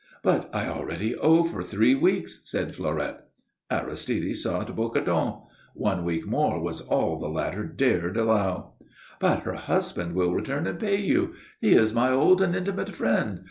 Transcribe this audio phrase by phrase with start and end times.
[0.23, 3.27] "But I already owe for three weeks," said Fleurette.
[3.69, 5.43] Aristide sought Bocardon.
[5.75, 8.73] One week more was all the latter dared allow.
[9.19, 11.35] "But her husband will return and pay you.
[11.59, 13.39] He is my old and intimate friend.